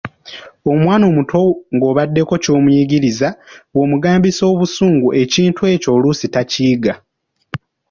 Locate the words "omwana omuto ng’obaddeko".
0.71-2.33